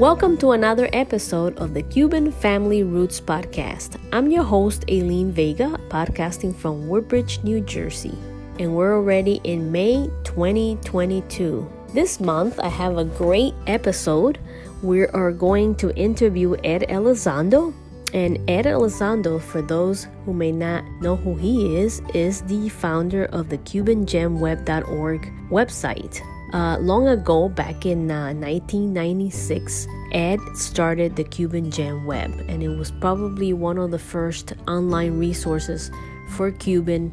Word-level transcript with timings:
Welcome 0.00 0.38
to 0.38 0.52
another 0.52 0.88
episode 0.94 1.58
of 1.58 1.74
the 1.74 1.82
Cuban 1.82 2.32
Family 2.32 2.82
Roots 2.84 3.20
Podcast. 3.20 4.00
I'm 4.14 4.30
your 4.30 4.44
host, 4.44 4.86
Aileen 4.88 5.30
Vega, 5.30 5.78
podcasting 5.90 6.56
from 6.56 6.88
Woodbridge, 6.88 7.44
New 7.44 7.60
Jersey, 7.60 8.16
and 8.58 8.74
we're 8.74 8.94
already 8.94 9.42
in 9.44 9.70
May 9.70 10.08
2022. 10.24 11.70
This 11.92 12.18
month, 12.18 12.58
I 12.60 12.68
have 12.68 12.96
a 12.96 13.04
great 13.04 13.52
episode. 13.66 14.38
We 14.82 15.06
are 15.08 15.32
going 15.32 15.74
to 15.74 15.94
interview 15.96 16.56
Ed 16.64 16.86
Elizondo. 16.88 17.74
And 18.14 18.38
Ed 18.48 18.64
Elizondo, 18.64 19.38
for 19.38 19.60
those 19.60 20.06
who 20.24 20.32
may 20.32 20.50
not 20.50 20.82
know 21.02 21.14
who 21.14 21.34
he 21.34 21.76
is, 21.76 22.00
is 22.14 22.40
the 22.44 22.70
founder 22.70 23.26
of 23.26 23.50
the 23.50 23.58
CubanGenWeb.org 23.58 25.30
website. 25.50 26.22
Uh, 26.52 26.78
long 26.80 27.06
ago, 27.06 27.48
back 27.48 27.86
in 27.86 28.10
uh, 28.10 28.34
1996, 28.34 29.86
Ed 30.12 30.40
started 30.54 31.14
the 31.14 31.22
Cuban 31.22 31.70
Gen 31.70 32.04
Web, 32.04 32.30
and 32.48 32.62
it 32.62 32.68
was 32.68 32.90
probably 32.90 33.52
one 33.52 33.78
of 33.78 33.92
the 33.92 33.98
first 34.00 34.54
online 34.66 35.16
resources 35.18 35.92
for 36.30 36.50
Cuban 36.50 37.12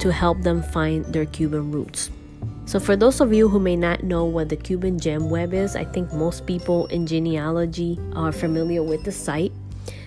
to 0.00 0.12
help 0.12 0.42
them 0.42 0.62
find 0.62 1.04
their 1.06 1.24
Cuban 1.24 1.72
roots. 1.72 2.10
So, 2.66 2.78
for 2.78 2.94
those 2.94 3.20
of 3.20 3.32
you 3.32 3.48
who 3.48 3.58
may 3.58 3.76
not 3.76 4.04
know 4.04 4.26
what 4.26 4.50
the 4.50 4.56
Cuban 4.56 4.98
Gen 4.98 5.30
Web 5.30 5.54
is, 5.54 5.76
I 5.76 5.84
think 5.84 6.12
most 6.12 6.44
people 6.44 6.86
in 6.88 7.06
genealogy 7.06 7.98
are 8.14 8.32
familiar 8.32 8.82
with 8.82 9.04
the 9.04 9.12
site. 9.12 9.52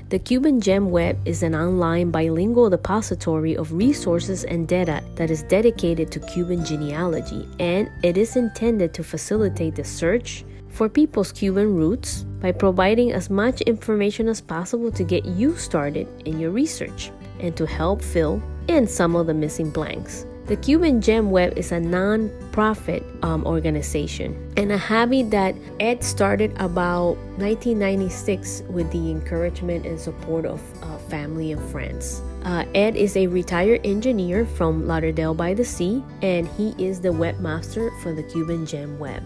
The 0.10 0.20
Cuban 0.20 0.62
Gen 0.62 0.90
Web 0.90 1.18
is 1.26 1.44
an 1.44 1.54
online 1.54 2.12
bilingual 2.12 2.70
depository 2.70 3.58
of 3.58 3.74
resources 3.74 4.46
and 4.46 4.66
data 4.66 5.04
that 5.16 5.30
is 5.30 5.44
dedicated 5.44 6.14
to 6.14 6.22
Cuban 6.22 6.64
genealogy, 6.64 7.46
and 7.60 7.92
it 8.04 8.16
is 8.16 8.38
intended 8.38 8.94
to 8.94 9.04
facilitate 9.04 9.76
the 9.76 9.84
search 9.84 10.46
for 10.70 10.88
people's 10.88 11.34
Cuban 11.34 11.76
roots 11.76 12.24
by 12.40 12.54
providing 12.54 13.12
as 13.12 13.30
much 13.30 13.60
information 13.64 14.30
as 14.30 14.40
possible 14.40 14.94
to 14.94 15.04
get 15.04 15.26
you 15.26 15.58
started 15.58 16.08
in 16.26 16.40
your 16.40 16.52
research 16.52 17.12
and 17.42 17.58
to 17.58 17.66
help 17.66 18.02
fill 18.02 18.42
in 18.70 18.88
some 18.88 19.14
of 19.14 19.28
the 19.28 19.34
missing 19.34 19.70
blanks. 19.70 20.26
The 20.48 20.56
Cuban 20.56 21.02
Gen 21.02 21.30
Web 21.30 21.58
is 21.58 21.74
a 21.74 21.80
non 21.80 22.32
profit 22.54 23.04
um, 23.22 23.46
organization 23.46 24.54
and 24.56 24.72
a 24.72 24.78
hobby 24.78 25.22
that 25.24 25.54
Ed 25.82 26.02
started 26.02 26.52
about 26.54 27.18
1996 27.36 28.64
with 28.70 28.90
the 28.94 29.12
encouragement 29.12 29.86
and 29.86 30.00
support 30.00 30.46
of 30.46 30.62
uh, 30.82 30.98
family 31.10 31.52
and 31.52 31.62
friends. 31.70 32.22
Uh, 32.46 32.64
Ed 32.74 32.96
is 32.96 33.18
a 33.18 33.28
retired 33.28 33.86
engineer 33.86 34.46
from 34.46 34.88
Lauderdale 34.88 35.34
by 35.34 35.54
the 35.54 35.66
Sea, 35.66 36.02
and 36.22 36.48
he 36.48 36.74
is 36.78 37.02
the 37.02 37.10
webmaster 37.10 37.92
for 38.02 38.14
the 38.14 38.24
Cuban 38.24 38.66
Gen 38.66 38.98
Web. 38.98 39.24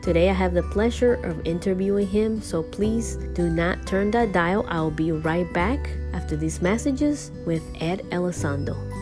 Today, 0.00 0.30
I 0.30 0.32
have 0.32 0.54
the 0.54 0.62
pleasure 0.62 1.14
of 1.24 1.46
interviewing 1.46 2.06
him, 2.06 2.40
so 2.40 2.62
please 2.62 3.16
do 3.34 3.50
not 3.50 3.86
turn 3.86 4.10
that 4.12 4.32
dial. 4.32 4.64
I'll 4.68 4.90
be 4.90 5.12
right 5.12 5.50
back 5.52 5.90
after 6.14 6.36
these 6.36 6.62
messages 6.62 7.32
with 7.44 7.62
Ed 7.82 8.00
Elizondo. 8.10 8.93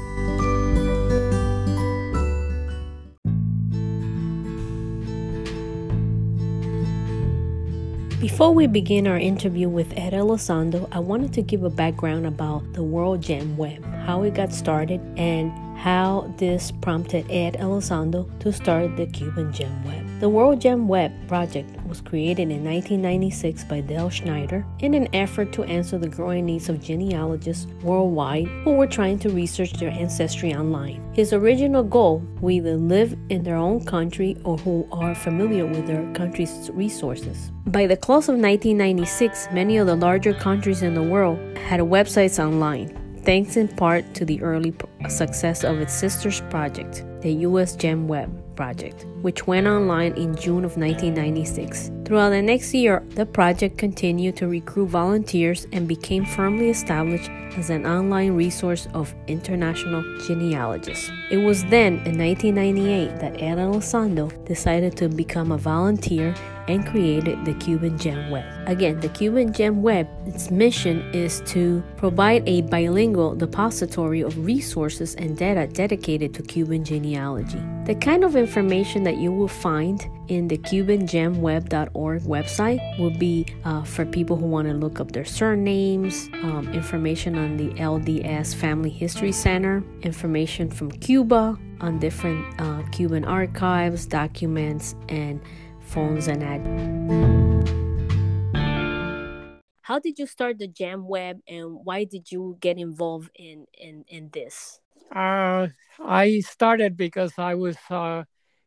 Before 8.23 8.55
we 8.55 8.69
begin 8.69 9.09
our 9.09 9.19
interview 9.19 9.69
with 9.69 9.99
Ed 9.99 10.13
Elizondo, 10.13 10.87
I 10.93 11.01
wanted 11.01 11.33
to 11.33 11.43
give 11.43 11.65
a 11.65 11.69
background 11.69 12.25
about 12.25 12.73
the 12.73 12.81
World 12.85 13.21
Gen 13.21 13.57
Web, 13.57 13.85
how 14.07 14.23
it 14.23 14.35
got 14.35 14.53
started, 14.53 15.01
and 15.17 15.51
how 15.77 16.33
this 16.39 16.71
prompted 16.71 17.29
Ed 17.29 17.55
Elizondo 17.55 18.31
to 18.39 18.53
start 18.53 18.97
the 18.97 19.07
Cuban 19.07 19.53
Gen 19.53 19.83
Web. 19.83 20.21
The 20.21 20.29
World 20.29 20.61
Gen 20.61 20.87
Web 20.87 21.11
project 21.27 21.69
was 21.93 22.01
created 22.01 22.51
in 22.51 22.65
1996 22.65 23.65
by 23.65 23.83
Dale 23.83 24.09
Schneider 24.09 24.65
in 24.79 24.95
an 24.95 25.15
effort 25.15 25.53
to 25.53 25.63
answer 25.65 25.99
the 25.99 26.09
growing 26.09 26.47
needs 26.47 26.71
of 26.71 26.83
genealogists 26.83 27.67
worldwide 27.83 28.47
who 28.65 28.73
were 28.73 28.87
trying 28.87 29.19
to 29.19 29.29
research 29.29 29.75
their 29.75 29.91
ancestry 29.91 30.55
online. 30.55 31.03
His 31.13 31.35
original 31.35 31.83
goal 31.83 32.21
who 32.41 32.49
either 32.49 32.77
live 32.77 33.15
in 33.29 33.43
their 33.43 33.57
own 33.57 33.85
country 33.85 34.39
or 34.43 34.57
who 34.57 34.89
are 34.91 35.15
familiar 35.15 35.67
with 35.67 35.87
their 35.87 36.11
country's 36.15 36.71
resources. 36.73 37.53
By 37.67 37.87
the 37.87 37.99
close 37.99 38.27
of 38.31 38.37
1996, 38.37 39.49
many 39.53 39.77
of 39.77 39.87
the 39.87 39.95
larger 39.95 40.33
countries 40.33 40.81
in 40.81 40.95
the 40.95 41.03
world 41.03 41.39
had 41.59 41.81
websites 41.81 42.43
online 42.43 42.99
thanks 43.25 43.57
in 43.57 43.69
part 43.69 44.15
to 44.15 44.25
the 44.25 44.43
early 44.43 44.75
success 45.09 45.63
of 45.63 45.79
its 45.79 45.93
sister's 45.93 46.41
project, 46.51 47.05
the 47.21 47.33
US 47.47 47.77
Gen 47.77 48.09
Web 48.09 48.31
project, 48.57 49.07
which 49.23 49.47
went 49.47 49.67
online 49.67 50.13
in 50.15 50.37
June 50.37 50.65
of 50.65 50.77
1996. 50.77 51.91
Throughout 52.05 52.31
the 52.31 52.43
next 52.43 52.75
year, 52.75 53.03
the 53.15 53.25
project 53.25 53.79
continued 53.79 54.37
to 54.37 54.49
recruit 54.49 54.89
volunteers 54.89 55.67
and 55.73 55.89
became 55.89 56.27
firmly 56.27 56.69
established 56.69 57.31
as 57.57 57.71
an 57.71 57.87
online 57.87 58.33
resource 58.33 58.89
of 58.95 59.15
international 59.27 60.03
genealogists. 60.27 61.11
It 61.31 61.39
was 61.39 61.65
then 61.65 61.95
in 62.05 62.19
1998 62.19 63.21
that 63.21 63.41
Ed 63.41 63.59
Elizondo 63.59 64.31
decided 64.47 64.97
to 64.99 65.09
become 65.09 65.53
a 65.53 65.59
volunteer 65.59 66.35
and 66.69 66.87
created 66.87 67.45
the 67.45 67.55
Cuban 67.55 67.99
Gen 67.99 68.31
Web. 68.31 68.45
Again, 68.67 69.01
the 69.01 69.09
Cuban 69.09 69.53
Gen 69.53 69.83
Web, 69.83 70.09
its 70.27 70.51
mission 70.51 71.01
is 71.13 71.41
to 71.47 71.83
provide 71.97 72.49
a 72.49 72.63
bilingual 72.63 73.35
depository 73.35 74.21
of 74.21 74.45
resources 74.45 75.15
and 75.17 75.37
data 75.37 75.67
dedicated 75.67 76.33
to 76.35 76.43
Cuban 76.43 76.85
genealogy. 76.85 77.61
The 77.85 77.97
kind 77.97 78.23
of 78.23 78.37
information 78.37 79.03
that 79.05 79.12
you 79.19 79.33
will 79.33 79.49
find 79.49 80.07
in 80.29 80.49
the 80.49 80.59
CubanGenWeb.org 80.59 82.23
website 82.23 82.99
will 82.99 83.11
be 83.11 83.47
uh, 83.65 83.83
for 83.83 84.05
people 84.05 84.37
who 84.37 84.47
want 84.47 84.69
to 84.69 84.75
look 84.75 85.01
up 85.01 85.13
their 85.13 85.25
surnames, 85.25 86.29
um, 86.43 86.69
information 86.73 87.37
on 87.37 87.57
the 87.57 87.71
LDS 87.75 88.55
Family 88.55 88.91
History 88.91 89.33
Center, 89.33 89.83
information 90.03 90.71
from 90.71 90.91
Cuba 90.91 91.59
on 91.81 91.99
different 91.99 92.45
uh, 92.61 92.83
Cuban 92.93 93.25
archives, 93.25 94.07
documents, 94.07 94.95
and 95.09 95.41
phones 95.81 96.29
and 96.29 96.43
Ed. 96.43 96.63
How 99.83 99.99
did 99.99 100.19
you 100.19 100.27
start 100.27 100.59
the 100.59 100.69
Gen 100.69 101.05
Web, 101.05 101.41
and 101.47 101.81
why 101.85 102.05
did 102.05 102.31
you 102.31 102.57
get 102.61 102.79
involved 102.79 103.31
in 103.35 103.67
in 103.75 104.05
in 104.09 104.31
this? 104.33 104.81
Uh, 105.15 105.69
I 106.01 106.41
started 106.41 106.97
because 106.97 107.35
I 107.37 107.55
was 107.55 107.77
uh, 107.91 108.25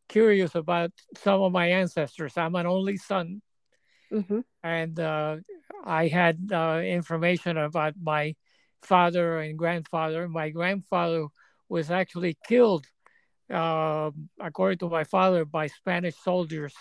curious 0.08 0.56
about 0.56 0.92
some 1.18 1.42
of 1.42 1.52
my 1.52 1.68
ancestors. 1.68 2.38
I'm 2.38 2.56
an 2.56 2.66
only 2.66 2.98
son, 2.98 3.42
mm-hmm. 4.12 4.40
and 4.64 5.00
uh, 5.00 5.38
I 5.84 6.08
had 6.08 6.50
uh, 6.52 6.82
information 6.84 7.58
about 7.58 7.96
my 8.02 8.36
father 8.82 9.40
and 9.40 9.58
grandfather. 9.58 10.28
My 10.28 10.50
grandfather 10.50 11.28
was 11.70 11.92
actually 11.92 12.38
killed, 12.48 12.86
uh, 13.52 14.12
according 14.40 14.80
to 14.80 14.90
my 14.90 15.04
father, 15.04 15.46
by 15.46 15.68
Spanish 15.68 16.16
soldiers, 16.24 16.74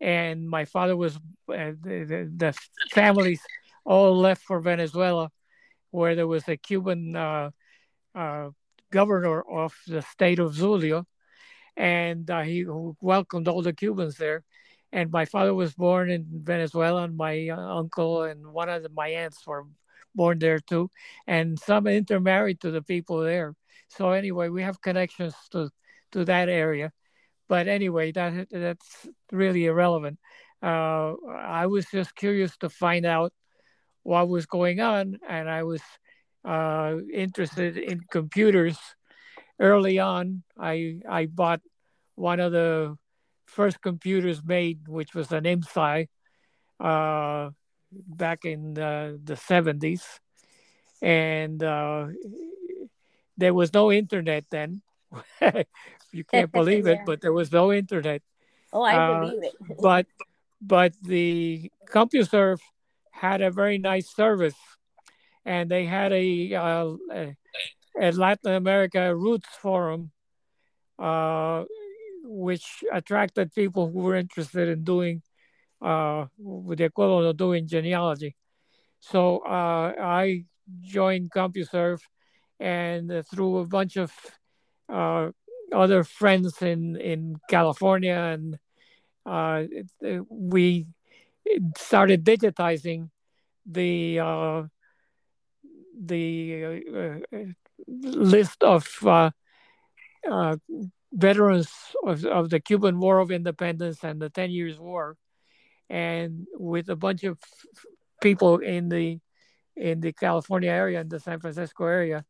and 0.00 0.48
my 0.48 0.64
father 0.64 0.96
was 0.96 1.16
uh, 1.16 1.72
the, 1.80 2.30
the, 2.36 2.54
families 2.92 3.40
all 3.84 4.18
left 4.18 4.42
for 4.42 4.60
Venezuela, 4.60 5.30
where 5.90 6.14
there 6.14 6.26
was 6.26 6.46
a 6.48 6.56
Cuban 6.56 7.16
uh, 7.16 7.50
uh, 8.14 8.50
governor 8.90 9.42
of 9.42 9.74
the 9.86 10.02
state 10.02 10.38
of 10.38 10.54
Zulia 10.54 11.04
and 11.76 12.30
uh, 12.30 12.42
he 12.42 12.64
welcomed 13.00 13.48
all 13.48 13.62
the 13.62 13.72
Cubans 13.72 14.16
there. 14.16 14.44
And 14.92 15.10
my 15.10 15.24
father 15.24 15.54
was 15.54 15.72
born 15.74 16.10
in 16.10 16.26
Venezuela, 16.42 17.04
and 17.04 17.16
my 17.16 17.48
uh, 17.48 17.56
uncle 17.56 18.24
and 18.24 18.46
one 18.48 18.68
of 18.68 18.82
the, 18.82 18.88
my 18.88 19.08
aunts 19.08 19.46
were 19.46 19.64
born 20.14 20.40
there 20.40 20.58
too, 20.58 20.90
and 21.28 21.58
some 21.58 21.86
intermarried 21.86 22.60
to 22.60 22.72
the 22.72 22.82
people 22.82 23.20
there. 23.20 23.54
So 23.88 24.10
anyway, 24.10 24.48
we 24.48 24.62
have 24.62 24.82
connections 24.82 25.34
to 25.52 25.70
to 26.12 26.24
that 26.24 26.48
area. 26.48 26.92
But 27.48 27.68
anyway, 27.68 28.10
that 28.12 28.48
that's 28.50 29.08
really 29.30 29.66
irrelevant. 29.66 30.18
Uh, 30.60 31.14
I 31.28 31.66
was 31.66 31.86
just 31.86 32.14
curious 32.16 32.56
to 32.58 32.68
find 32.68 33.06
out 33.06 33.32
what 34.02 34.28
was 34.28 34.46
going 34.46 34.80
on, 34.80 35.18
and 35.28 35.48
I 35.48 35.62
was 35.62 35.82
uh, 36.44 36.96
interested 37.12 37.76
in 37.76 38.00
computers 38.10 38.76
early 39.60 39.98
on, 39.98 40.42
I 40.58 41.00
I 41.08 41.26
bought 41.26 41.60
one 42.20 42.38
of 42.38 42.52
the 42.52 42.96
first 43.46 43.80
computers 43.80 44.42
made, 44.44 44.86
which 44.86 45.14
was 45.14 45.32
an 45.32 45.44
IMSAI, 45.44 46.08
uh, 46.78 47.50
back 47.90 48.44
in 48.44 48.74
the, 48.74 49.18
the 49.24 49.34
70s. 49.34 50.02
And 51.02 51.62
uh, 51.62 52.08
there 53.36 53.54
was 53.54 53.72
no 53.72 53.90
internet 53.90 54.44
then. 54.50 54.82
you 56.12 56.24
can't 56.24 56.52
believe 56.60 56.86
yeah. 56.86 56.92
it, 56.92 57.00
but 57.06 57.20
there 57.20 57.32
was 57.32 57.50
no 57.50 57.72
internet. 57.72 58.22
Oh, 58.72 58.82
I 58.82 58.94
uh, 58.94 59.20
believe 59.20 59.42
it. 59.42 59.54
but 59.80 60.06
but 60.62 60.92
the 61.02 61.72
CompuServe 61.88 62.60
had 63.10 63.40
a 63.40 63.50
very 63.50 63.78
nice 63.78 64.14
service, 64.14 64.54
and 65.46 65.70
they 65.70 65.86
had 65.86 66.12
a, 66.12 66.54
uh, 66.54 66.94
a 67.98 68.12
Latin 68.12 68.52
America 68.52 69.16
Roots 69.16 69.48
Forum, 69.62 70.10
uh, 70.98 71.64
which 72.30 72.84
attracted 72.92 73.52
people 73.52 73.90
who 73.90 73.98
were 73.98 74.14
interested 74.14 74.68
in 74.68 74.84
doing 74.84 75.22
uh, 75.82 76.26
the 76.38 76.84
equivalent 76.84 77.26
of 77.26 77.36
doing 77.36 77.66
genealogy. 77.66 78.36
So 79.00 79.38
uh, 79.38 79.92
I 79.98 80.44
joined 80.80 81.32
CompuServe, 81.32 82.00
and 82.60 83.10
uh, 83.10 83.22
through 83.22 83.58
a 83.58 83.66
bunch 83.66 83.96
of 83.96 84.12
uh, 84.88 85.30
other 85.72 86.04
friends 86.04 86.62
in 86.62 86.96
in 86.96 87.36
California, 87.48 88.14
and 88.14 88.58
uh, 89.26 89.64
we 90.28 90.86
started 91.76 92.24
digitizing 92.24 93.10
the 93.66 94.20
uh, 94.20 94.62
the 95.98 96.82
uh, 97.32 97.38
list 97.88 98.62
of 98.62 98.86
uh, 99.06 99.30
uh, 100.30 100.56
veterans 101.12 101.70
of, 102.04 102.24
of 102.24 102.50
the 102.50 102.60
Cuban 102.60 102.98
War 102.98 103.18
of 103.18 103.30
Independence 103.30 104.04
and 104.04 104.20
the 104.20 104.30
Ten 104.30 104.50
Years' 104.50 104.78
War, 104.78 105.16
and 105.88 106.46
with 106.54 106.88
a 106.88 106.96
bunch 106.96 107.24
of 107.24 107.38
people 108.20 108.58
in 108.58 108.88
the 108.88 109.18
in 109.76 110.00
the 110.00 110.12
California 110.12 110.70
area, 110.70 111.00
in 111.00 111.08
the 111.08 111.20
San 111.20 111.40
Francisco 111.40 111.84
area, 111.84 112.24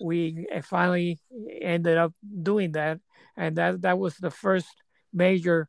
we 0.00 0.46
finally 0.62 1.18
ended 1.60 1.98
up 1.98 2.12
doing 2.42 2.72
that, 2.72 3.00
and 3.36 3.56
that 3.56 3.82
that 3.82 3.98
was 3.98 4.16
the 4.16 4.30
first 4.30 4.68
major 5.12 5.68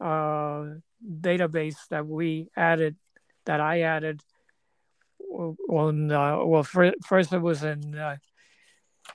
uh, 0.00 0.64
database 1.04 1.76
that 1.90 2.06
we 2.06 2.48
added, 2.56 2.96
that 3.44 3.60
I 3.60 3.82
added. 3.82 4.20
On 5.68 6.12
uh, 6.12 6.44
well, 6.44 6.62
first 6.62 7.32
it 7.32 7.38
was 7.38 7.62
in 7.62 7.94
uh, 7.94 8.16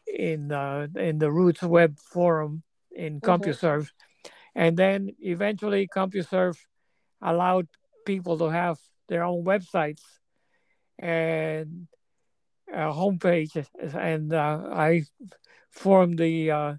in 0.08 0.52
uh, 0.52 0.88
in 0.96 1.20
the 1.20 1.32
Roots 1.32 1.62
Web 1.62 2.00
forum 2.00 2.64
in 2.98 3.22
mm-hmm. 3.22 3.30
CompuServe, 3.30 3.90
and 4.56 4.76
then 4.76 5.12
eventually 5.20 5.88
CompuServe 5.88 6.58
allowed 7.22 7.68
people 8.06 8.38
to 8.40 8.50
have 8.50 8.78
their 9.08 9.24
own 9.24 9.44
websites 9.46 10.02
and 11.00 11.88
a 12.72 12.92
homepage, 12.92 13.66
and 13.96 14.34
uh, 14.34 14.62
I 14.74 15.04
formed 15.72 16.18
the 16.18 16.52
uh, 16.52 16.74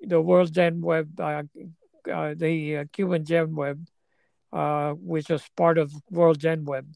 the 0.00 0.20
World 0.20 0.52
Gen 0.52 0.80
Web, 0.80 1.20
uh, 1.20 1.42
uh 2.10 2.34
the 2.34 2.78
uh, 2.78 2.84
Cuban 2.92 3.24
Gen 3.24 3.54
Web, 3.54 3.86
uh, 4.52 4.92
which 4.92 5.30
is 5.30 5.42
part 5.56 5.78
of 5.78 5.92
World 6.10 6.38
Gen 6.38 6.64
Web, 6.64 6.86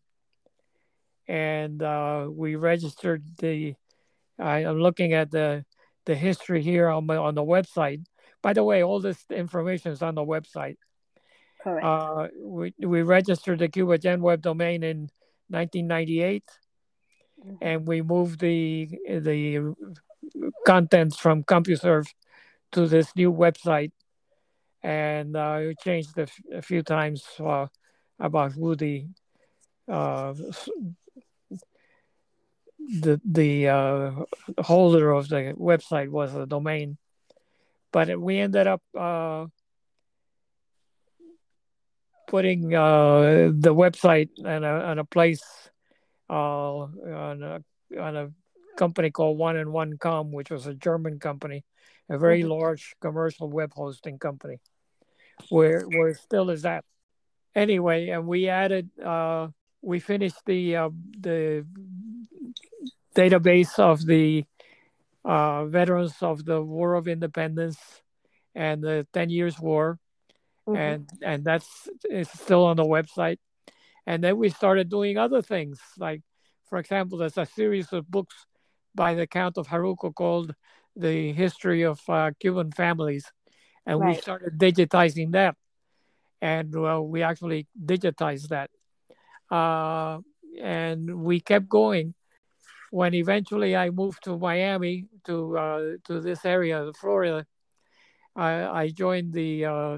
and 1.29 1.81
we 2.35 2.57
registered 2.57 3.25
the. 3.39 3.75
I, 4.39 4.61
am 4.61 4.79
looking 4.81 5.13
at 5.13 5.31
the 5.31 5.65
the 6.07 6.15
history 6.15 6.63
here 6.63 6.89
on 6.89 7.07
my 7.07 7.17
on 7.17 7.35
the 7.35 7.45
website. 7.45 8.05
By 8.43 8.53
the 8.53 8.65
way, 8.65 8.83
all 8.83 9.01
this 9.01 9.25
information 9.31 9.93
is 9.93 10.03
on 10.03 10.15
the 10.15 10.25
website. 10.25 10.77
Correct. 11.63 11.85
Uh, 11.85 12.29
we, 12.41 12.75
we 12.79 13.03
registered 13.03 13.61
the 13.61 13.69
Cuba 13.69 13.99
Gen 13.99 14.21
Web 14.21 14.43
domain 14.43 14.83
in 14.83 15.09
1998, 15.49 16.45
mm-hmm. 17.41 17.55
and 17.61 17.87
we 17.87 18.03
moved 18.03 18.41
the 18.41 18.89
the 19.07 19.75
contents 20.67 21.19
from 21.19 21.45
CompuServe 21.45 22.07
to 22.73 22.87
this 22.87 23.15
new 23.15 23.33
website, 23.33 23.93
and 24.83 25.37
uh, 25.37 25.59
we 25.61 25.75
changed 25.77 26.19
a, 26.19 26.23
f- 26.23 26.41
a 26.53 26.63
few 26.63 26.83
times 26.83 27.25
uh, 27.39 27.67
about 28.19 28.53
who 28.53 28.75
the 28.75 29.07
uh, 29.89 30.35
the 32.79 33.21
the 33.25 33.69
uh, 33.69 34.11
holder 34.61 35.13
of 35.13 35.29
the 35.29 35.55
website 35.59 36.09
was 36.09 36.33
the 36.33 36.47
domain, 36.47 36.99
but 37.93 38.19
we 38.19 38.39
ended 38.39 38.67
up 38.67 38.83
uh, 38.99 39.47
putting 42.27 42.75
uh, 42.75 43.51
the 43.55 43.75
website 43.75 44.31
on 44.45 44.65
a, 44.65 44.73
on 44.91 44.99
a 44.99 45.05
place 45.05 45.45
uh, 46.31 46.79
on 46.79 47.43
a 47.43 47.63
on 48.01 48.17
a 48.17 48.31
company 48.77 49.11
called 49.11 49.37
One 49.39 49.57
and 49.57 49.73
One 49.73 49.99
Com, 49.99 50.33
which 50.33 50.51
was 50.51 50.67
a 50.67 50.75
German 50.75 51.19
company, 51.19 51.65
a 52.09 52.19
very 52.19 52.41
mm-hmm. 52.41 52.51
large 52.51 52.95
commercial 53.01 53.51
web 53.51 53.73
hosting 53.75 54.19
company, 54.19 54.61
where 55.51 55.83
where 55.83 56.15
still 56.15 56.51
is 56.51 56.63
that. 56.63 56.85
Anyway, 57.55 58.09
and 58.09 58.27
we 58.27 58.49
added, 58.49 58.89
uh, 59.05 59.49
we 59.83 60.01
finished 60.01 60.41
the 60.47 60.77
uh, 60.77 60.91
the 61.21 61.67
database 63.15 63.79
of 63.79 64.07
the 64.07 64.45
uh, 65.25 65.65
veterans 65.67 66.15
of 66.21 66.45
the 66.45 66.61
War 66.61 66.95
of 66.95 67.09
Independence 67.09 67.79
and 68.55 68.83
the 68.83 69.07
Ten 69.13 69.31
Years' 69.31 69.59
War, 69.59 69.99
mm-hmm. 70.69 70.77
and 70.77 71.09
and 71.23 71.45
that's 71.45 71.89
it's 72.05 72.33
still 72.41 72.65
on 72.65 72.77
the 72.77 72.85
website. 72.85 73.39
And 74.07 74.23
then 74.23 74.37
we 74.37 74.49
started 74.49 74.89
doing 74.89 75.17
other 75.17 75.43
things, 75.43 75.79
like, 75.97 76.23
for 76.69 76.79
example, 76.79 77.19
there's 77.19 77.39
a 77.39 77.47
series 77.47 77.93
of 77.93 78.11
books 78.11 78.35
by 78.95 79.15
the 79.15 79.27
Count 79.27 79.59
of 79.59 79.69
Jaruco 79.69 80.15
called 80.15 80.55
"The 80.97 81.33
History 81.33 81.83
of 81.83 82.01
uh, 82.09 82.33
Cuban 82.41 82.73
Families," 82.73 83.31
and 83.87 84.01
right. 84.01 84.17
we 84.17 84.21
started 84.21 84.59
digitizing 84.59 85.33
that. 85.33 85.57
And 86.41 86.75
well, 86.75 87.07
we 87.07 87.23
actually 87.23 87.69
digitized 87.79 88.49
that, 88.49 88.71
uh, 89.55 90.19
and 90.61 91.23
we 91.23 91.39
kept 91.41 91.69
going. 91.69 92.15
When 92.93 93.15
eventually 93.15 93.75
I 93.75 93.89
moved 93.89 94.25
to 94.25 94.37
Miami 94.37 95.07
to 95.25 95.37
uh, 95.57 95.81
to 96.05 96.21
this 96.21 96.45
area, 96.45 96.85
of 96.85 96.95
Florida, 96.95 97.47
I, 98.37 98.53
I 98.83 98.89
joined 98.91 99.33
the 99.33 99.65
uh, 99.65 99.97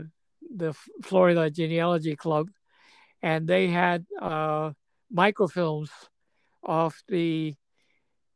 the 0.54 0.74
Florida 1.02 1.50
Genealogy 1.50 2.14
Club, 2.14 2.46
and 3.20 3.48
they 3.48 3.66
had 3.66 4.06
uh, 4.22 4.70
microfilms 5.12 5.90
of 6.62 6.94
the 7.08 7.56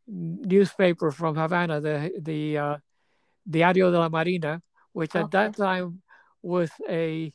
newspaper 0.08 1.12
from 1.12 1.36
Havana, 1.36 1.80
the 1.80 2.10
the 2.20 2.58
uh, 2.58 2.76
Diario 3.48 3.92
de 3.92 3.98
la 4.00 4.08
Marina, 4.08 4.60
which 4.92 5.14
at 5.14 5.30
that 5.30 5.54
time 5.54 6.02
was 6.42 6.70
a 6.88 7.32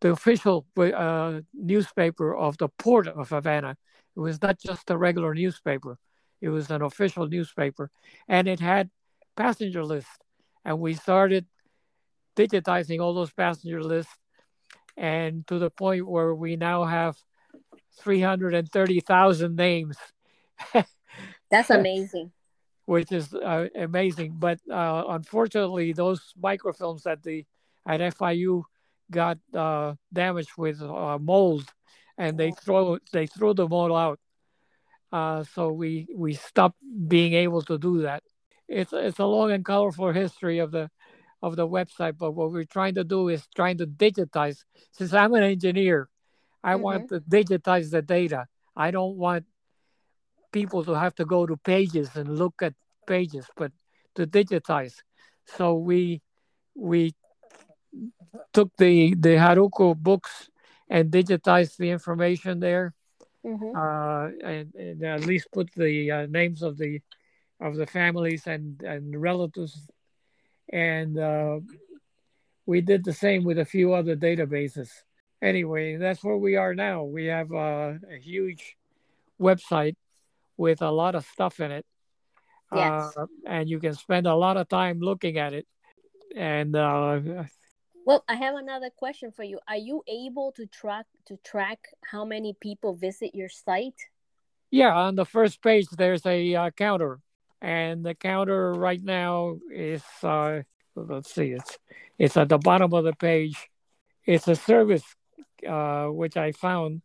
the 0.00 0.10
official 0.10 0.66
uh, 0.78 1.40
newspaper 1.52 2.36
of 2.36 2.58
the 2.58 2.68
port 2.68 3.08
of 3.08 3.30
Havana. 3.30 3.76
It 4.16 4.20
was 4.20 4.40
not 4.40 4.60
just 4.60 4.88
a 4.88 4.96
regular 4.96 5.34
newspaper; 5.34 5.98
it 6.40 6.48
was 6.48 6.70
an 6.70 6.82
official 6.82 7.26
newspaper, 7.26 7.90
and 8.28 8.48
it 8.48 8.60
had 8.60 8.90
passenger 9.36 9.84
lists. 9.84 10.10
And 10.64 10.78
we 10.78 10.94
started 10.94 11.46
digitizing 12.36 13.00
all 13.00 13.14
those 13.14 13.32
passenger 13.32 13.82
lists 13.82 14.12
and 14.96 15.46
to 15.46 15.58
the 15.58 15.70
point 15.70 16.06
where 16.06 16.34
we 16.34 16.56
now 16.56 16.84
have 16.84 17.16
330,000 18.00 19.56
names. 19.56 19.96
That's 21.50 21.70
amazing. 21.70 22.32
Which 22.84 23.12
is 23.12 23.32
uh, 23.32 23.68
amazing, 23.74 24.34
but 24.38 24.58
uh, 24.70 25.04
unfortunately, 25.08 25.92
those 25.92 26.34
microfilms 26.42 27.06
at 27.06 27.22
the 27.22 27.46
at 27.86 28.00
FIU 28.00 28.62
got 29.10 29.38
uh, 29.54 29.94
damaged 30.12 30.50
with 30.58 30.82
uh, 30.82 31.16
mold, 31.20 31.64
and 32.18 32.36
they 32.36 32.50
throw 32.50 32.98
they 33.12 33.26
threw 33.26 33.54
them 33.54 33.72
all 33.72 33.94
out. 33.94 34.18
Uh, 35.12 35.42
so 35.42 35.72
we 35.72 36.06
we 36.14 36.34
stopped 36.34 36.78
being 37.08 37.34
able 37.34 37.62
to 37.62 37.78
do 37.78 38.02
that. 38.02 38.22
It's 38.68 38.92
it's 38.92 39.18
a 39.18 39.24
long 39.24 39.50
and 39.50 39.64
colorful 39.64 40.12
history 40.12 40.58
of 40.58 40.70
the 40.70 40.90
of 41.42 41.56
the 41.56 41.66
website, 41.66 42.18
but 42.18 42.32
what 42.32 42.52
we're 42.52 42.64
trying 42.64 42.94
to 42.94 43.04
do 43.04 43.28
is 43.28 43.46
trying 43.54 43.78
to 43.78 43.86
digitize. 43.86 44.64
Since 44.92 45.12
I'm 45.14 45.34
an 45.34 45.42
engineer, 45.42 46.08
I 46.62 46.74
mm-hmm. 46.74 46.82
want 46.82 47.08
to 47.08 47.20
digitize 47.20 47.90
the 47.90 48.02
data. 48.02 48.46
I 48.76 48.90
don't 48.90 49.16
want 49.16 49.46
people 50.52 50.84
to 50.84 50.92
have 50.92 51.14
to 51.16 51.24
go 51.24 51.46
to 51.46 51.56
pages 51.56 52.14
and 52.16 52.38
look 52.38 52.62
at 52.62 52.74
pages, 53.06 53.46
but 53.56 53.72
to 54.14 54.26
digitize. 54.26 54.94
So 55.56 55.74
we 55.74 56.22
we 56.74 57.14
took 58.52 58.70
the 58.76 59.14
the 59.14 59.30
Jaruco 59.30 59.96
books 59.96 60.48
and 60.88 61.10
digitized 61.10 61.76
the 61.76 61.90
information 61.90 62.60
there, 62.60 62.94
mm-hmm. 63.44 63.76
uh, 63.76 64.48
and, 64.48 64.74
and, 64.74 65.02
at 65.02 65.26
least 65.26 65.48
put 65.52 65.70
the 65.74 66.10
uh, 66.10 66.26
names 66.26 66.62
of 66.62 66.76
the 66.78 67.00
of 67.60 67.76
the 67.76 67.86
families 67.86 68.46
and 68.46 68.82
and 68.82 69.20
relatives 69.20 69.90
and 70.72 71.18
uh, 71.18 71.60
we 72.66 72.80
did 72.80 73.04
the 73.04 73.12
same 73.12 73.44
with 73.44 73.58
a 73.58 73.64
few 73.64 73.94
other 73.94 74.16
databases. 74.16 74.90
Anyway, 75.42 75.96
that's 75.96 76.22
where 76.22 76.36
we 76.36 76.56
are 76.56 76.74
now. 76.74 77.02
We 77.02 77.26
have 77.26 77.52
uh, 77.52 77.94
a 78.08 78.18
huge 78.20 78.76
website 79.40 79.96
with 80.56 80.82
a 80.82 80.90
lot 80.90 81.14
of 81.14 81.24
stuff 81.26 81.60
in 81.60 81.72
it. 81.72 81.86
Yes. 82.72 83.12
Uh, 83.16 83.26
and 83.46 83.68
you 83.68 83.80
can 83.80 83.94
spend 83.94 84.26
a 84.26 84.34
lot 84.34 84.56
of 84.56 84.68
time 84.68 85.00
looking 85.00 85.38
at 85.38 85.52
it. 85.52 85.66
And 86.36 86.76
uh, 86.76 87.20
well, 88.06 88.24
I 88.28 88.34
have 88.34 88.54
another 88.56 88.90
question 88.90 89.30
for 89.32 89.44
you. 89.44 89.58
Are 89.68 89.76
you 89.76 90.02
able 90.08 90.52
to 90.52 90.66
track 90.66 91.06
to 91.26 91.36
track 91.44 91.78
how 92.10 92.24
many 92.24 92.56
people 92.60 92.94
visit 92.94 93.34
your 93.34 93.48
site? 93.48 94.00
Yeah, 94.70 94.94
on 94.94 95.16
the 95.16 95.24
first 95.24 95.62
page 95.62 95.86
there's 95.90 96.24
a 96.26 96.54
uh, 96.54 96.70
counter 96.70 97.18
and 97.60 98.04
the 98.04 98.14
counter 98.14 98.72
right 98.72 99.02
now 99.02 99.56
is 99.72 100.02
uh, 100.22 100.60
let's 100.94 101.34
see 101.34 101.50
it's 101.50 101.78
it's 102.18 102.36
at 102.36 102.48
the 102.48 102.58
bottom 102.58 102.94
of 102.94 103.04
the 103.04 103.12
page 103.12 103.68
it's 104.24 104.48
a 104.48 104.54
service 104.56 105.02
uh, 105.68 106.06
which 106.06 106.36
I 106.36 106.52
found 106.52 107.02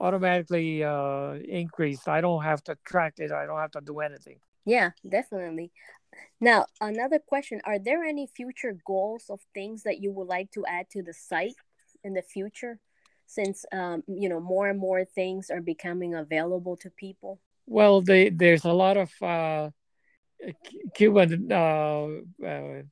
automatically 0.00 0.82
uh, 0.82 1.34
increased. 1.34 2.08
I 2.08 2.20
don't 2.20 2.42
have 2.42 2.64
to 2.64 2.76
track 2.84 3.14
it. 3.18 3.30
I 3.30 3.46
don't 3.46 3.60
have 3.60 3.70
to 3.72 3.80
do 3.80 4.00
anything. 4.00 4.38
Yeah, 4.64 4.90
definitely. 5.08 5.70
Now, 6.40 6.66
another 6.80 7.18
question: 7.18 7.60
Are 7.64 7.78
there 7.78 8.04
any 8.04 8.26
future 8.26 8.76
goals 8.86 9.26
of 9.30 9.40
things 9.54 9.82
that 9.84 10.00
you 10.00 10.12
would 10.12 10.28
like 10.28 10.50
to 10.52 10.64
add 10.66 10.90
to 10.90 11.02
the 11.02 11.14
site 11.14 11.54
in 12.04 12.14
the 12.14 12.22
future? 12.22 12.78
Since 13.26 13.64
um, 13.72 14.02
you 14.06 14.28
know 14.28 14.40
more 14.40 14.68
and 14.68 14.78
more 14.78 15.04
things 15.04 15.50
are 15.50 15.62
becoming 15.62 16.14
available 16.14 16.76
to 16.78 16.90
people. 16.90 17.40
Well, 17.66 18.02
they, 18.02 18.28
there's 18.28 18.64
a 18.64 18.72
lot 18.72 18.96
of 18.96 19.10
uh, 19.22 19.70
Cuban 20.94 21.50
uh, 21.50 22.08
uh, 22.44 22.82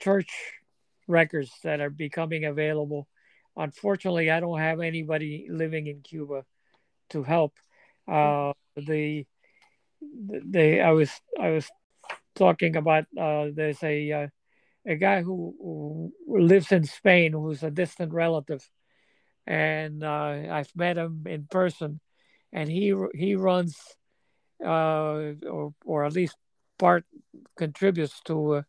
church 0.00 0.32
records 1.06 1.52
that 1.62 1.80
are 1.80 1.90
becoming 1.90 2.46
available 2.46 3.06
Unfortunately, 3.56 4.30
I 4.30 4.40
don't 4.40 4.58
have 4.58 4.80
anybody 4.80 5.46
living 5.50 5.86
in 5.86 6.00
Cuba 6.00 6.44
to 7.10 7.22
help. 7.22 7.54
Uh, 8.08 8.52
the 8.76 9.26
the 10.00 10.80
I 10.80 10.92
was 10.92 11.10
I 11.38 11.50
was 11.50 11.70
talking 12.34 12.76
about 12.76 13.04
uh, 13.18 13.48
there's 13.54 13.82
a 13.82 14.12
uh, 14.12 14.26
a 14.86 14.96
guy 14.96 15.22
who, 15.22 15.54
who, 15.60 16.12
lives 16.26 16.72
in 16.72 16.84
Spain 16.84 17.32
who's 17.32 17.62
a 17.62 17.70
distant 17.70 18.12
relative, 18.12 18.68
and 19.46 20.02
uh, 20.02 20.46
I've 20.50 20.74
met 20.74 20.98
him 20.98 21.24
in 21.26 21.46
person, 21.50 22.00
and 22.52 22.68
he 22.68 22.94
he 23.14 23.36
runs 23.36 23.76
uh, 24.64 25.34
or 25.48 25.74
or 25.84 26.04
at 26.04 26.12
least 26.12 26.36
part 26.78 27.04
contributes 27.56 28.20
to 28.24 28.54
uh, 28.54 28.62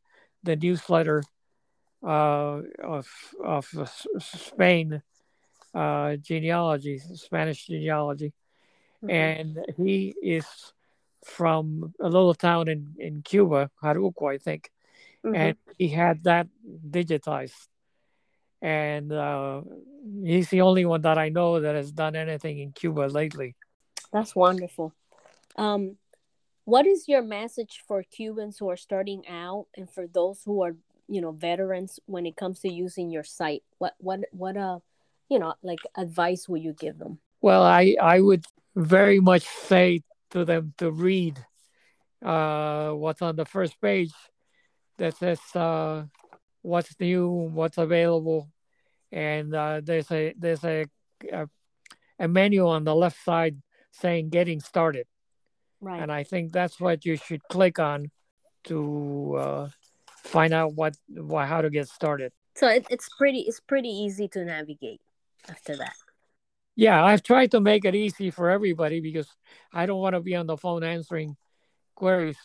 the 0.43 0.55
newsletter 0.55 1.23
uh, 2.05 2.61
of 2.83 3.07
of 3.43 3.67
Spain 4.19 5.01
uh, 5.73 6.15
genealogy, 6.17 6.99
Spanish 6.99 7.65
genealogy, 7.65 8.33
mm-hmm. 9.03 9.09
and 9.09 9.59
he 9.77 10.13
is 10.21 10.45
from 11.25 11.93
a 11.99 12.09
little 12.09 12.33
town 12.33 12.67
in 12.67 12.95
in 12.97 13.21
Cuba, 13.21 13.69
Jaruco, 13.81 14.33
I 14.33 14.37
think, 14.37 14.71
mm-hmm. 15.25 15.35
and 15.35 15.57
he 15.77 15.89
had 15.89 16.23
that 16.23 16.47
digitized, 16.89 17.67
and 18.61 19.11
uh, 19.11 19.61
he's 20.23 20.49
the 20.49 20.61
only 20.61 20.85
one 20.85 21.01
that 21.01 21.17
I 21.17 21.29
know 21.29 21.59
that 21.59 21.75
has 21.75 21.91
done 21.91 22.15
anything 22.15 22.59
in 22.59 22.71
Cuba 22.71 23.07
lately. 23.07 23.55
That's 24.11 24.35
wonderful. 24.35 24.93
Um, 25.55 25.97
what 26.65 26.85
is 26.85 27.07
your 27.07 27.21
message 27.21 27.83
for 27.87 28.03
Cubans 28.03 28.57
who 28.57 28.69
are 28.69 28.77
starting 28.77 29.27
out 29.27 29.67
and 29.75 29.89
for 29.89 30.07
those 30.07 30.41
who 30.45 30.63
are 30.63 30.75
you 31.07 31.21
know 31.21 31.31
veterans 31.31 31.99
when 32.05 32.25
it 32.25 32.35
comes 32.35 32.59
to 32.61 32.71
using 32.71 33.09
your 33.09 33.23
site 33.23 33.63
what 33.77 33.93
what 33.97 34.21
what 34.31 34.55
uh 34.55 34.79
you 35.29 35.37
know 35.37 35.53
like 35.61 35.79
advice 35.97 36.47
would 36.47 36.63
you 36.63 36.73
give 36.73 36.97
them 36.97 37.19
well 37.41 37.61
i 37.61 37.95
i 38.01 38.19
would 38.19 38.45
very 38.75 39.19
much 39.19 39.43
say 39.43 40.01
to 40.33 40.45
them 40.45 40.73
to 40.77 40.91
read 40.91 41.39
uh 42.23 42.91
what's 42.91 43.21
on 43.21 43.35
the 43.35 43.45
first 43.45 43.79
page 43.81 44.13
that 44.97 45.15
says 45.17 45.39
uh 45.55 46.03
what's 46.61 46.99
new 46.99 47.27
what's 47.29 47.77
available 47.77 48.49
and 49.11 49.53
uh 49.55 49.81
there's 49.83 50.11
a 50.11 50.33
there's 50.37 50.63
a 50.63 50.85
a, 51.31 51.47
a 52.19 52.27
menu 52.27 52.67
on 52.67 52.83
the 52.83 52.95
left 52.95 53.23
side 53.23 53.57
saying 53.91 54.29
getting 54.29 54.59
started 54.59 55.07
right 55.81 56.01
and 56.01 56.11
i 56.11 56.23
think 56.23 56.51
that's 56.51 56.79
what 56.79 57.05
you 57.05 57.15
should 57.15 57.41
click 57.49 57.79
on 57.79 58.09
to 58.63 59.35
uh 59.39 59.67
find 60.23 60.53
out 60.53 60.73
what, 60.73 60.95
what 61.09 61.47
how 61.47 61.61
to 61.61 61.69
get 61.69 61.87
started. 61.87 62.31
So 62.55 62.67
it, 62.67 62.85
it's 62.89 63.09
pretty 63.17 63.39
it's 63.41 63.59
pretty 63.59 63.89
easy 63.89 64.27
to 64.29 64.45
navigate 64.45 65.01
after 65.49 65.75
that. 65.77 65.93
Yeah, 66.75 67.03
I've 67.03 67.23
tried 67.23 67.51
to 67.51 67.59
make 67.59 67.85
it 67.85 67.95
easy 67.95 68.31
for 68.31 68.49
everybody 68.49 68.99
because 68.99 69.27
I 69.71 69.85
don't 69.85 69.99
want 69.99 70.15
to 70.15 70.21
be 70.21 70.35
on 70.35 70.47
the 70.47 70.57
phone 70.57 70.83
answering 70.83 71.37
queries 71.95 72.37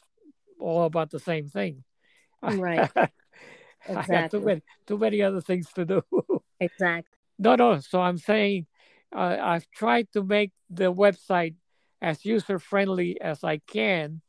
all 0.61 0.85
about 0.85 1.11
the 1.11 1.21
same 1.21 1.49
thing. 1.49 1.85
Right. 2.43 2.81
exactly. 2.81 3.13
I 3.97 4.05
have 4.15 4.31
too 4.31 4.41
many, 4.41 4.63
too 4.87 4.99
many 4.99 5.23
other 5.23 5.41
things 5.41 5.73
to 5.75 5.85
do. 5.85 6.03
exactly. 6.61 7.17
No, 7.39 7.55
no. 7.55 7.79
So 7.81 8.01
I'm 8.01 8.19
saying 8.19 8.67
uh, 9.15 9.37
I've 9.41 9.71
tried 9.71 10.09
to 10.13 10.23
make 10.23 10.53
the 10.69 10.93
website 10.93 11.55
as 12.03 12.25
user 12.25 12.59
friendly 12.59 13.21
as 13.21 13.45
I 13.45 13.59
can. 13.59 14.21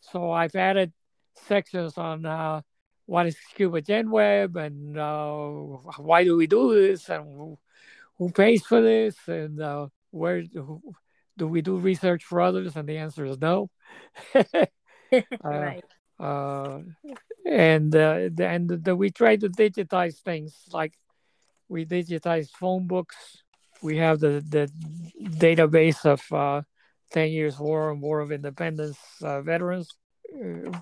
So 0.00 0.32
I've 0.32 0.56
added 0.56 0.92
sections 1.34 1.98
on 1.98 2.26
uh, 2.26 2.62
what 3.06 3.26
is 3.26 3.36
Cuba 3.54 3.80
Gen 3.80 4.10
Web 4.10 4.56
and 4.56 4.98
uh, 4.98 5.46
why 5.98 6.24
do 6.24 6.36
we 6.36 6.46
do 6.46 6.74
this 6.74 7.08
and 7.08 7.56
who, 8.18 8.30
pays 8.30 8.62
for 8.62 8.80
this 8.80 9.16
and 9.26 9.60
uh, 9.60 9.88
where 10.10 10.42
do, 10.42 10.80
do, 11.36 11.46
we 11.46 11.62
do 11.62 11.76
research 11.76 12.24
for 12.24 12.40
others? 12.40 12.76
And 12.76 12.88
the 12.88 12.98
answer 12.98 13.24
is 13.24 13.38
no. 13.38 13.70
Uh, 15.12 15.20
right. 15.44 15.84
Uh, 16.18 16.80
and 17.46 17.94
uh, 17.94 18.28
and 18.40 18.68
the, 18.68 18.96
we 18.96 19.08
try 19.08 19.36
to 19.36 19.48
digitize 19.48 20.16
things 20.16 20.52
like 20.72 20.94
we 21.68 21.86
digitize 21.86 22.50
phone 22.50 22.88
books. 22.88 23.14
We 23.84 23.98
have 23.98 24.18
the, 24.18 24.44
the 24.48 24.68
database 25.22 26.04
of 26.04 26.20
uh, 26.32 26.62
10 27.12 27.30
years 27.30 27.56
war 27.56 27.92
and 27.92 28.02
war 28.02 28.18
of 28.18 28.32
independence 28.32 28.98
veterans 29.20 29.94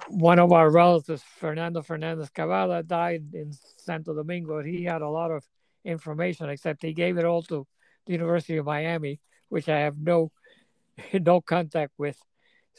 one 0.09 0.38
of 0.38 0.53
our 0.53 0.71
relatives, 0.71 1.23
Fernando 1.38 1.83
Fernandez 1.83 2.31
Cavada, 2.31 2.87
died 2.87 3.25
in 3.35 3.53
Santo 3.79 4.14
Domingo. 4.14 4.62
He 4.62 4.85
had 4.85 5.03
a 5.03 5.09
lot 5.09 5.31
of 5.31 5.45
information, 5.85 6.49
except 6.49 6.83
he 6.83 6.93
gave 6.93 7.19
it 7.19 7.25
all 7.25 7.43
to 7.43 7.67
the 8.07 8.12
University 8.12 8.57
of 8.57 8.67
Miami, 8.67 9.21
which 9.49 9.69
I 9.69 9.81
have 9.81 9.99
no 9.99 10.33
no 11.12 11.41
contact 11.41 11.93
with. 11.99 12.19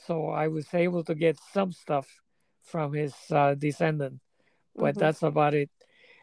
So 0.08 0.30
I 0.30 0.48
was 0.50 0.74
able 0.74 1.04
to 1.06 1.16
get 1.16 1.40
some 1.54 1.72
stuff 1.72 2.08
from 2.64 2.94
his 2.94 3.14
uh, 3.32 3.56
descendant, 3.56 4.20
but 4.76 4.92
mm-hmm. 4.92 5.00
that's 5.00 5.24
about 5.24 5.54
it. 5.54 5.70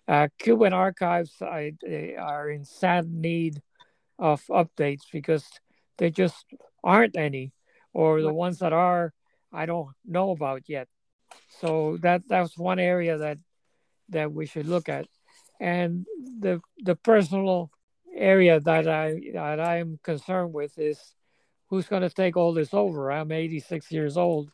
Uh, 0.07 0.29
Cuban 0.39 0.73
archives 0.73 1.41
I, 1.41 1.75
are 2.19 2.51
in 2.51 2.65
sad 2.65 3.11
need 3.11 3.63
of 4.19 4.43
updates 4.51 5.03
because 5.13 5.47
there 5.99 6.11
just 6.11 6.45
aren't 6.83 7.17
any, 7.17 7.53
or 7.93 8.21
the 8.21 8.33
ones 8.33 8.59
that 8.59 8.73
are 8.73 9.13
I 9.53 9.67
don't 9.67 9.89
know 10.05 10.31
about 10.31 10.63
yet. 10.69 10.89
So 11.61 11.99
that 12.03 12.23
that's 12.29 12.57
one 12.59 12.79
area 12.79 13.19
that 13.19 13.39
that 14.09 14.33
we 14.33 14.47
should 14.47 14.67
look 14.67 14.89
at, 14.89 15.07
and 15.63 16.07
the 16.41 16.61
the 16.83 16.97
personal 16.97 17.71
area 18.15 18.59
that 18.61 18.89
I 18.89 19.21
that 19.33 19.61
I 19.61 19.79
am 19.79 19.99
concerned 20.03 20.53
with 20.53 20.77
is 20.77 20.99
who's 21.69 21.87
going 21.87 22.03
to 22.03 22.11
take 22.11 22.37
all 22.37 22.53
this 22.53 22.75
over. 22.75 23.13
I'm 23.13 23.31
86 23.31 23.91
years 23.93 24.17
old. 24.17 24.51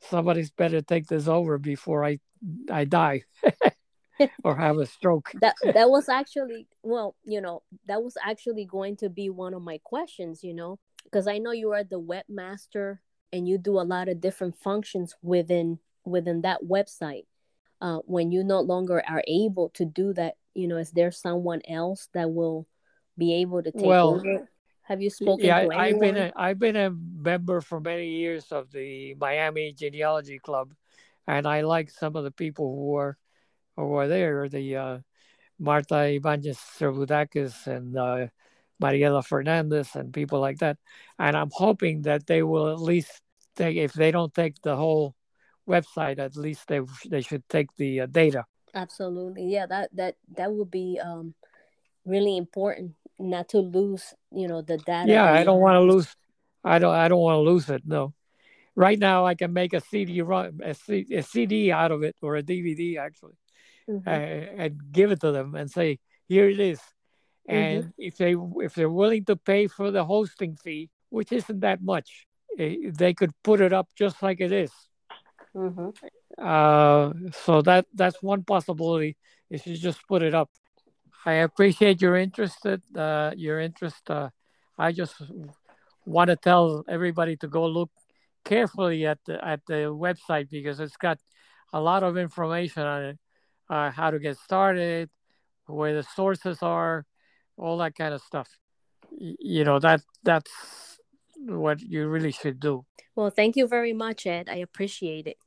Somebody's 0.00 0.50
better 0.50 0.82
take 0.82 1.06
this 1.06 1.28
over 1.28 1.58
before 1.58 2.04
I 2.04 2.18
I 2.70 2.84
die. 2.84 3.22
or 4.42 4.56
have 4.56 4.78
a 4.78 4.86
stroke. 4.86 5.30
that 5.40 5.54
that 5.74 5.88
was 5.88 6.08
actually 6.08 6.66
well, 6.82 7.14
you 7.24 7.40
know, 7.40 7.62
that 7.86 8.02
was 8.02 8.16
actually 8.26 8.64
going 8.64 8.96
to 8.96 9.08
be 9.08 9.30
one 9.30 9.54
of 9.54 9.62
my 9.62 9.78
questions, 9.84 10.42
you 10.42 10.54
know, 10.54 10.80
because 11.04 11.28
I 11.28 11.38
know 11.38 11.52
you 11.52 11.70
are 11.70 11.84
the 11.84 12.00
webmaster 12.00 12.98
and 13.32 13.46
you 13.48 13.58
do 13.58 13.78
a 13.78 13.86
lot 13.94 14.08
of 14.08 14.20
different 14.20 14.56
functions 14.56 15.14
within 15.22 15.78
within 16.04 16.42
that 16.42 16.64
website 16.64 17.26
uh, 17.80 17.98
when 18.06 18.32
you 18.32 18.44
no 18.44 18.60
longer 18.60 19.02
are 19.08 19.22
able 19.26 19.70
to 19.70 19.84
do 19.84 20.12
that 20.14 20.34
you 20.54 20.68
know 20.68 20.76
is 20.76 20.90
there 20.92 21.10
someone 21.10 21.60
else 21.68 22.08
that 22.14 22.30
will 22.30 22.66
be 23.16 23.34
able 23.34 23.62
to 23.62 23.70
take 23.72 23.86
well, 23.86 24.16
over 24.16 24.48
have 24.82 25.02
you 25.02 25.10
spoken 25.10 25.44
yeah 25.44 25.66
I, 25.70 25.88
have 25.88 26.00
been 26.00 26.16
a, 26.16 26.32
i've 26.36 26.58
been 26.58 26.76
a 26.76 26.90
member 26.90 27.60
for 27.60 27.80
many 27.80 28.08
years 28.08 28.50
of 28.52 28.70
the 28.70 29.14
miami 29.14 29.72
genealogy 29.72 30.38
club 30.38 30.72
and 31.26 31.46
i 31.46 31.62
like 31.62 31.90
some 31.90 32.16
of 32.16 32.24
the 32.24 32.30
people 32.30 32.74
who 32.74 32.96
are 32.96 33.18
who 33.76 34.08
there 34.08 34.48
the 34.48 34.76
uh, 34.76 34.98
marta 35.58 36.14
ibanez 36.14 36.58
Servudakis 36.78 37.66
and 37.66 37.96
uh, 37.96 38.26
Mariela 38.82 39.24
Fernandez 39.24 39.94
and 39.94 40.12
people 40.12 40.40
like 40.40 40.58
that. 40.58 40.78
And 41.18 41.36
I'm 41.36 41.50
hoping 41.52 42.02
that 42.02 42.26
they 42.26 42.42
will 42.42 42.68
at 42.72 42.80
least 42.80 43.20
take, 43.56 43.76
if 43.76 43.92
they 43.92 44.10
don't 44.10 44.32
take 44.32 44.60
the 44.62 44.76
whole 44.76 45.14
website, 45.68 46.18
at 46.18 46.36
least 46.36 46.66
they 46.68 46.80
they 47.08 47.20
should 47.20 47.48
take 47.48 47.68
the 47.76 48.00
uh, 48.00 48.06
data. 48.06 48.44
Absolutely, 48.74 49.44
yeah. 49.46 49.66
That 49.66 49.94
that 49.94 50.16
that 50.36 50.52
would 50.52 50.70
be 50.70 50.98
um, 51.02 51.34
really 52.04 52.36
important 52.36 52.94
not 53.18 53.48
to 53.50 53.58
lose, 53.58 54.14
you 54.30 54.48
know, 54.48 54.62
the 54.62 54.78
data. 54.78 55.10
Yeah, 55.10 55.32
I 55.32 55.44
don't 55.44 55.60
want 55.60 55.76
to 55.76 55.80
lose. 55.80 56.08
I 56.64 56.78
don't 56.78 56.94
I 56.94 57.08
don't 57.08 57.20
want 57.20 57.36
to 57.36 57.50
lose 57.50 57.68
it. 57.70 57.82
No. 57.86 58.14
Right 58.74 58.98
now, 58.98 59.26
I 59.26 59.34
can 59.34 59.52
make 59.52 59.72
a 59.72 59.80
CD 59.80 60.22
run 60.22 60.60
a, 60.62 60.72
C, 60.72 61.04
a 61.12 61.22
CD 61.22 61.72
out 61.72 61.90
of 61.90 62.04
it 62.04 62.14
or 62.22 62.36
a 62.36 62.42
DVD 62.44 62.98
actually, 62.98 63.34
mm-hmm. 63.90 64.08
uh, 64.08 64.62
and 64.62 64.78
give 64.92 65.10
it 65.10 65.20
to 65.22 65.32
them 65.32 65.56
and 65.56 65.68
say, 65.68 65.98
"Here 66.28 66.48
it 66.48 66.60
is." 66.60 66.80
And 67.48 67.84
mm-hmm. 67.84 67.90
if 67.98 68.16
they 68.18 68.36
if 68.64 68.74
they're 68.74 68.90
willing 68.90 69.24
to 69.24 69.36
pay 69.36 69.66
for 69.66 69.90
the 69.90 70.04
hosting 70.04 70.54
fee, 70.54 70.90
which 71.10 71.32
isn't 71.32 71.60
that 71.60 71.82
much, 71.82 72.26
eh, 72.58 72.76
they 72.92 73.14
could 73.14 73.32
put 73.42 73.60
it 73.60 73.72
up 73.72 73.88
just 73.96 74.22
like 74.22 74.40
it 74.40 74.52
is. 74.52 74.70
Mm-hmm. 75.58 75.90
Uh, 76.38 77.12
so 77.32 77.62
that 77.62 77.86
that's 77.92 78.22
one 78.22 78.44
possibility. 78.44 79.16
Is 79.50 79.66
you 79.66 79.76
just 79.76 80.06
put 80.06 80.22
it 80.22 80.34
up. 80.34 80.50
I 81.26 81.34
appreciate 81.42 82.00
your 82.00 82.16
interest. 82.16 82.64
Uh, 82.64 83.32
your 83.36 83.58
interest. 83.58 84.08
Uh, 84.08 84.30
I 84.78 84.92
just 84.92 85.14
want 86.06 86.28
to 86.28 86.36
tell 86.36 86.84
everybody 86.88 87.36
to 87.38 87.48
go 87.48 87.66
look 87.66 87.90
carefully 88.44 89.04
at 89.04 89.18
the 89.26 89.44
at 89.44 89.60
the 89.66 89.90
website 89.90 90.48
because 90.48 90.78
it's 90.78 90.96
got 90.96 91.18
a 91.72 91.80
lot 91.80 92.04
of 92.04 92.16
information 92.16 92.84
on 92.84 93.02
it. 93.02 93.18
Uh, 93.68 93.90
how 93.90 94.10
to 94.10 94.18
get 94.18 94.38
started, 94.38 95.10
where 95.66 95.94
the 95.94 96.06
sources 96.14 96.62
are, 96.62 97.04
all 97.56 97.78
that 97.78 97.96
kind 97.96 98.14
of 98.14 98.22
stuff. 98.22 98.48
You 99.10 99.64
know 99.64 99.80
that 99.80 100.02
that's 100.22 100.52
what 101.36 101.80
you 101.80 102.06
really 102.06 102.32
should 102.32 102.60
do. 102.60 102.84
Well, 103.18 103.30
thank 103.30 103.56
you 103.56 103.66
very 103.66 103.92
much, 103.92 104.28
Ed. 104.28 104.48
I 104.48 104.58
appreciate 104.58 105.26
it. 105.26 105.38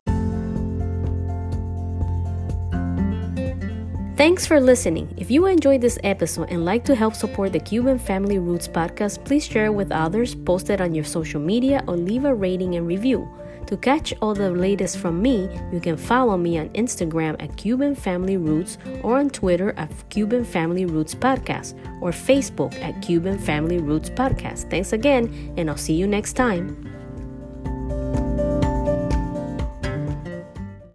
Thanks 4.21 4.45
for 4.45 4.61
listening. 4.61 5.11
If 5.17 5.31
you 5.31 5.47
enjoyed 5.47 5.81
this 5.81 5.97
episode 6.03 6.51
and 6.51 6.63
like 6.63 6.85
to 6.85 6.93
help 6.93 7.15
support 7.15 7.53
the 7.53 7.59
Cuban 7.59 7.97
Family 7.97 8.37
Roots 8.37 8.67
podcast, 8.67 9.25
please 9.25 9.43
share 9.43 9.65
it 9.65 9.73
with 9.73 9.91
others, 9.91 10.35
post 10.35 10.69
it 10.69 10.79
on 10.79 10.93
your 10.93 11.03
social 11.03 11.41
media, 11.41 11.83
or 11.87 11.97
leave 11.97 12.25
a 12.25 12.35
rating 12.35 12.75
and 12.75 12.85
review. 12.85 13.27
To 13.65 13.75
catch 13.77 14.13
all 14.21 14.35
the 14.35 14.51
latest 14.51 14.99
from 14.99 15.23
me, 15.23 15.49
you 15.73 15.79
can 15.79 15.97
follow 15.97 16.37
me 16.37 16.59
on 16.59 16.69
Instagram 16.69 17.35
at 17.41 17.57
Cuban 17.57 17.95
Family 17.95 18.37
Roots 18.37 18.77
or 19.01 19.17
on 19.17 19.31
Twitter 19.31 19.73
at 19.75 19.89
Cuban 20.11 20.45
Family 20.45 20.85
Roots 20.85 21.15
Podcast 21.15 21.73
or 21.99 22.11
Facebook 22.11 22.79
at 22.83 23.01
Cuban 23.01 23.39
Family 23.39 23.79
Roots 23.79 24.11
Podcast. 24.11 24.69
Thanks 24.69 24.93
again, 24.93 25.51
and 25.57 25.67
I'll 25.67 25.77
see 25.77 25.95
you 25.95 26.05
next 26.05 26.33
time. 26.33 26.90